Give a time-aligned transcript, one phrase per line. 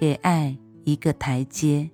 [0.00, 1.90] 给爱一个台阶。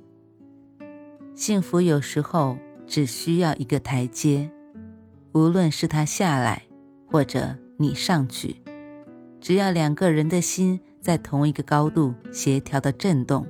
[1.34, 2.56] 幸福有时候
[2.87, 4.48] 只需要一个台阶，
[5.32, 6.62] 无论是他下来，
[7.05, 8.62] 或者你上去，
[9.41, 13.45] 只要两个人的心在同一个高度协调的震动，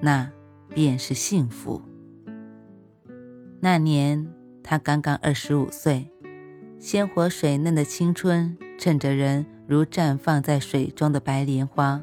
[0.00, 0.30] 那
[0.68, 1.82] 便是幸福。
[3.58, 4.24] 那年
[4.62, 6.08] 他刚刚二十五岁，
[6.78, 12.00] 鲜活水嫩的青春，衬着人如绽放在水中的白莲花。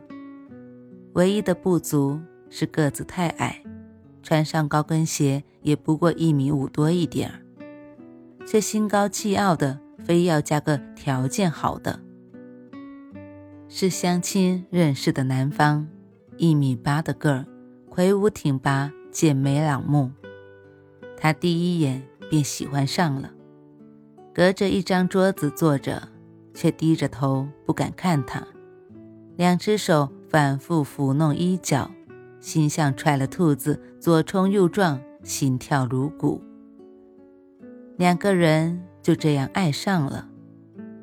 [1.13, 3.61] 唯一的不足是个子太矮，
[4.23, 7.41] 穿上高跟鞋也不过一米五多一点儿，
[8.45, 11.99] 却心高气傲的非要加个条件好的。
[13.67, 15.85] 是相亲认识的男方，
[16.37, 17.45] 一米八的个儿，
[17.89, 20.11] 魁梧挺拔，剑眉朗目。
[21.17, 23.31] 他第一眼便喜欢上了，
[24.33, 26.07] 隔着一张桌子坐着，
[26.53, 28.47] 却低着头不敢看他，
[29.35, 30.09] 两只手。
[30.31, 31.91] 反复抚弄衣角，
[32.39, 36.41] 心像踹了兔子，左冲右撞，心跳如鼓。
[37.97, 40.29] 两个人就这样爱上了，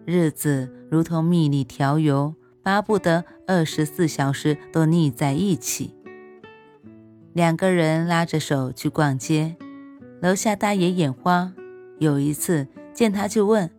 [0.06, 5.94] 日子如同蜜里调油，巴不得二十四小时都腻在一起。
[7.34, 9.56] 两个人拉着手去逛街，
[10.22, 11.52] 楼下大爷眼花，
[11.98, 13.70] 有一次见他就问：“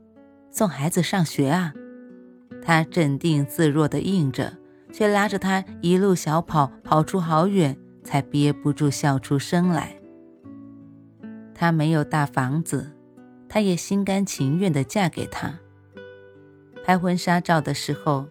[0.53, 1.73] 送孩子上学啊？”
[2.61, 4.58] 他镇定自若地应着。
[4.91, 9.95] 却拉着他一路小跑，跑出好远，才憋不住笑出声来。
[11.53, 12.91] 他没有大房子，
[13.47, 15.59] 他也心甘情愿地嫁给他。
[16.85, 18.25] 拍婚纱照的时候，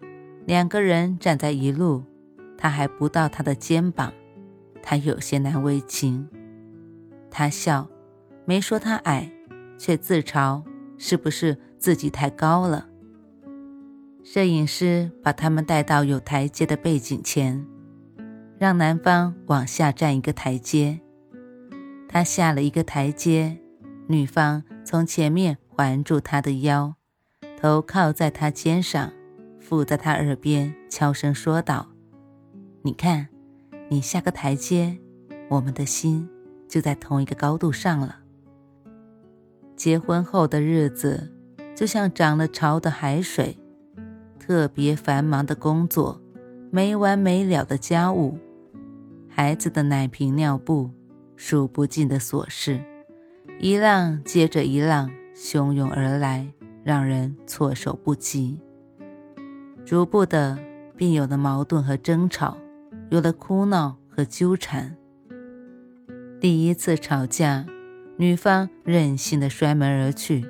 [0.45, 2.03] 两个人站在一路，
[2.57, 4.11] 他还不到他的肩膀，
[4.81, 6.27] 他有些难为情。
[7.31, 7.87] 他笑，
[8.45, 9.31] 没说他矮，
[9.77, 10.63] 却自嘲
[10.97, 12.88] 是不是自己太高了。
[14.31, 17.65] 摄影师把他们带到有台阶的背景前，
[18.59, 20.99] 让男方往下站一个台阶。
[22.07, 23.57] 他下了一个台阶，
[24.05, 26.93] 女方从前面环住他的腰，
[27.59, 29.11] 头靠在他肩上，
[29.59, 31.87] 附在他耳边悄声说道
[32.85, 33.29] ：“你看，
[33.89, 34.99] 你下个台阶，
[35.49, 36.29] 我们的心
[36.67, 38.19] 就在同一个高度上了。
[39.75, 41.33] 结婚后的日子，
[41.75, 43.57] 就像涨了潮的海水。”
[44.49, 46.19] 特别繁忙的工作，
[46.71, 48.35] 没完没了的家务，
[49.29, 50.89] 孩子的奶瓶尿布，
[51.35, 52.83] 数不尽的琐事，
[53.59, 56.51] 一浪接着一浪汹涌而来，
[56.83, 58.59] 让人措手不及。
[59.85, 60.57] 逐步的，
[60.95, 62.57] 便有了矛盾和争吵，
[63.11, 64.97] 有了哭闹和纠缠。
[66.41, 67.67] 第一次吵架，
[68.17, 70.43] 女方任性的摔门而去，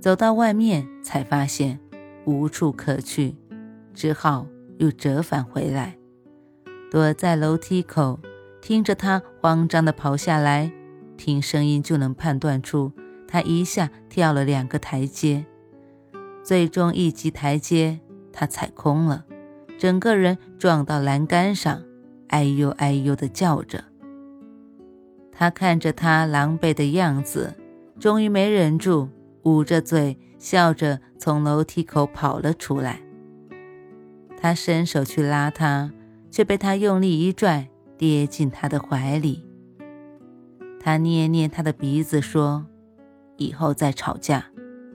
[0.00, 1.78] 走到外面才发现。
[2.24, 3.36] 无处可去，
[3.92, 4.46] 只好
[4.78, 5.96] 又折返回来，
[6.90, 8.20] 躲在楼梯口，
[8.60, 10.72] 听着他慌张地跑下来，
[11.16, 12.92] 听声音就能判断出
[13.26, 15.44] 他一下跳了两个台阶，
[16.42, 18.00] 最终一级台阶
[18.32, 19.24] 他踩空了，
[19.78, 21.82] 整个人撞到栏杆上，
[22.28, 23.84] 哎呦哎呦地叫着。
[25.32, 27.54] 他看着他狼狈的样子，
[27.98, 29.08] 终于没忍住，
[29.42, 30.18] 捂着嘴。
[30.42, 33.00] 笑着从楼梯口跑了出来。
[34.36, 35.92] 他伸手去拉他，
[36.32, 39.46] 却被他用力一拽，跌进他的怀里。
[40.80, 42.66] 他捏捏他的鼻子说
[43.38, 44.44] ：“以后再吵架，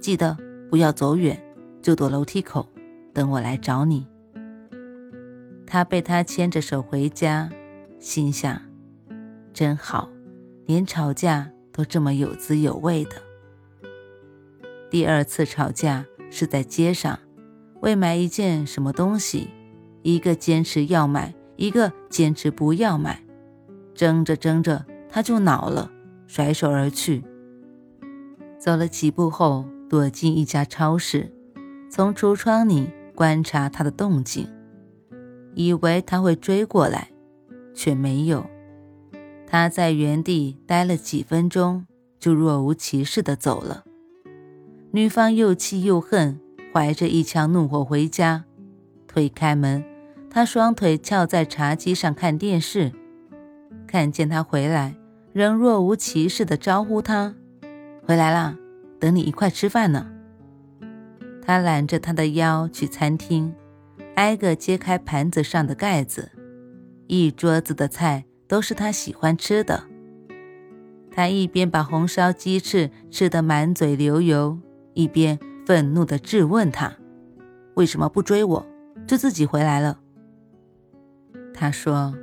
[0.02, 0.36] 记得
[0.69, 1.41] 不要走远，
[1.81, 2.68] 就躲楼梯口，
[3.13, 4.06] 等我来找你。”
[5.66, 7.50] 他被他牵着手回家，
[8.00, 8.62] 心想
[9.54, 10.10] ：“真好，
[10.66, 13.12] 连吵架都这么有滋有味的。”
[14.89, 17.19] 第二次吵架是在街上，
[17.81, 19.50] 为买一件什么东西，
[20.01, 23.22] 一个坚持要买，一个坚持不要买，
[23.94, 25.92] 争着争着他就恼了，
[26.25, 27.24] 甩手而去。
[28.57, 31.31] 走了几步后，躲进一家超市，
[31.89, 34.48] 从橱窗里观察他的动静，
[35.54, 37.10] 以为他会追过来，
[37.74, 38.45] 却没有。
[39.45, 41.86] 他在原地待了几分钟，
[42.19, 43.84] 就若无其事地走了。
[44.92, 46.39] 女方又气又恨，
[46.74, 48.45] 怀着一腔怒火回家，
[49.06, 49.84] 推开门，
[50.30, 52.92] 他双腿翘在茶几上看电视，
[53.86, 54.95] 看见他回来，
[55.34, 57.36] 仍若无其事地招呼他
[58.07, 58.57] ：“回来啦，
[58.98, 60.07] 等你一块吃饭呢。”
[61.44, 63.54] 他揽着他的腰去餐厅，
[64.16, 66.31] 挨个揭开盘子上的盖子，
[67.07, 69.84] 一桌子的菜都是他喜欢吃的。
[71.12, 74.60] 他一边把红烧鸡翅吃得满嘴流油，
[74.98, 76.92] 一边愤怒地质问他
[77.78, 78.66] ：“为什么不追我，
[79.06, 80.00] 就自己回来了？”
[81.54, 82.16] 他说：“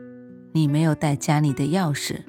[0.50, 2.22] 你没有带家里的钥匙，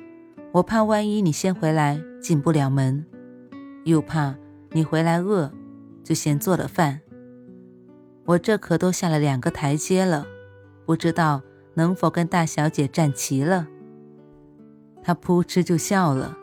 [0.51, 3.03] 我怕万一你先回来进不了门，
[3.85, 4.35] 又怕
[4.69, 5.51] 你回来饿，
[6.03, 7.01] 就先做了饭。
[8.25, 10.27] 我这可都下了两个台阶了，
[10.85, 11.41] 不知道
[11.73, 13.67] 能否跟大小姐站齐了。”
[15.01, 16.37] 他扑哧就笑了。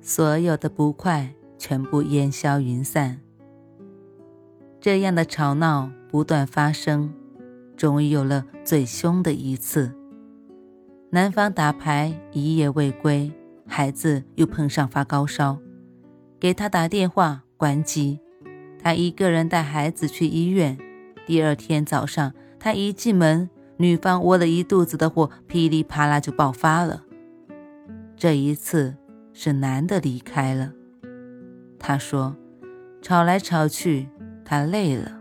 [0.00, 3.20] 所有的不快全部烟消云散。
[4.80, 7.12] 这样的吵闹不断发生，
[7.76, 9.92] 终于有了最凶的一次。
[11.10, 13.32] 男方打牌一夜未归，
[13.66, 15.58] 孩子又碰上发高烧，
[16.38, 18.20] 给他打电话关机，
[18.82, 20.76] 他一个人带孩子去医院。
[21.26, 27.04] 第二天早上，他一进门，女方窝了一肚子的火，噼里啪啦就爆发了。
[28.16, 28.96] 这一次。
[29.38, 30.72] 是男的离开了，
[31.78, 32.34] 他说
[33.02, 34.08] ：“吵来吵去，
[34.46, 35.20] 他累了，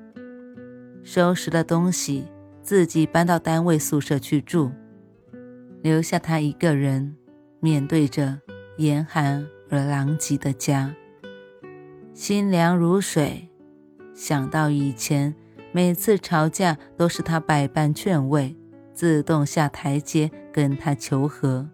[1.04, 2.25] 收拾了东西，
[2.62, 4.72] 自己搬到单位宿舍去住，
[5.81, 7.16] 留下他一个人，
[7.60, 8.39] 面对着
[8.77, 10.95] 严寒而狼藉的家，
[12.13, 13.50] 心凉如水。
[14.13, 15.33] 想到以前
[15.71, 18.56] 每次吵架都是他百般劝慰，
[18.94, 21.68] 自动下台阶跟他求和，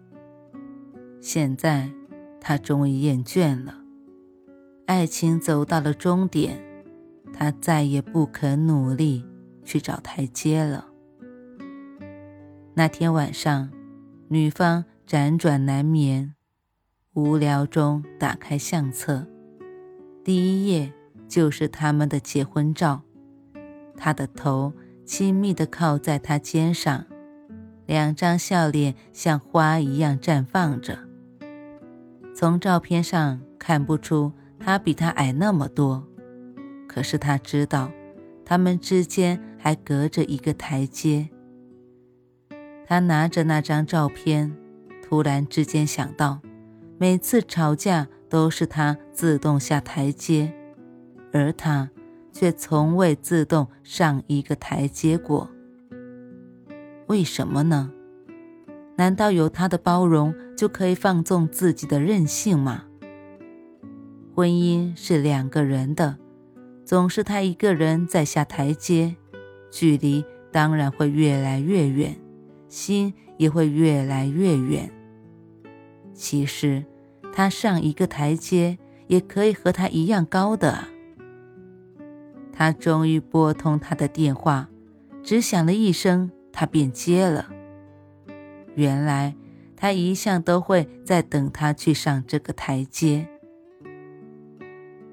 [1.20, 1.90] 现在。”
[2.44, 3.72] 他终于厌倦了，
[4.86, 6.60] 爱情走到了终点，
[7.42, 9.26] 他再也不肯努力
[9.64, 10.86] 去找台阶了。
[12.72, 13.68] 那天晚上，
[14.28, 16.36] 女方辗转难眠，
[17.14, 19.26] 无聊中打开相册，
[20.22, 20.92] 第一页
[21.26, 23.02] 就是他们的结婚照，
[23.96, 24.72] 他的头
[25.04, 27.04] 亲密地靠在他肩上，
[27.86, 30.96] 两张笑脸像花一样绽放着。
[32.36, 36.06] 从照片上看不出他比他矮那么多，
[36.92, 37.90] 可是他知道，
[38.44, 41.30] 他们之间还隔着一个台阶。
[42.86, 44.54] 他拿着那张照片，
[45.02, 46.40] 突然之间想到，
[46.98, 50.52] 每次吵架都是他自动下台阶，
[51.32, 51.90] 而他
[52.30, 55.48] 却从未自动上一个台阶过。
[57.06, 57.90] 为什么呢？
[58.96, 62.84] 难道有他的包容就可以放纵自己的任性吗？
[64.34, 66.18] 婚姻是两个人的，
[66.84, 69.16] 总是他一个人在下台阶，
[69.70, 72.16] 距离当然会越来越远，
[72.68, 74.90] 心也会越来越远。
[76.12, 76.84] 其实，
[77.32, 80.88] 他上一个台阶也可以和他一样高的。
[82.52, 84.68] 他终于拨通他的电话，
[85.22, 87.48] 只响了一声，他便接了。
[88.74, 89.34] 原来
[89.76, 93.28] 他一向都会在等他去上这个台阶。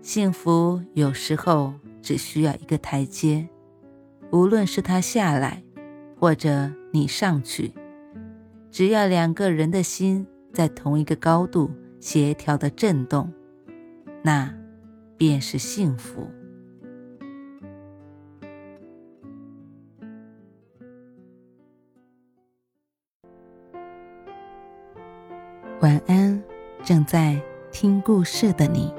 [0.01, 3.47] 幸福有时候只需要一个台阶，
[4.31, 5.61] 无论是他下来，
[6.17, 7.71] 或者你上去，
[8.71, 11.69] 只要两个人的心在同一个高度
[11.99, 13.31] 协调的震动，
[14.23, 14.51] 那
[15.15, 16.27] 便是幸福。
[25.81, 26.41] 晚安，
[26.83, 27.39] 正在
[27.71, 28.98] 听故事的你。